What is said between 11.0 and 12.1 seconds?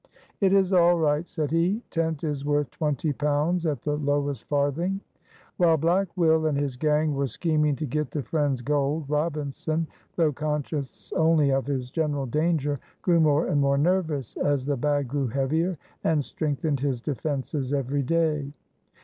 only of his